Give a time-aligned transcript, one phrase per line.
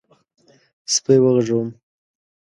[0.93, 1.69] _سپی وغږوم؟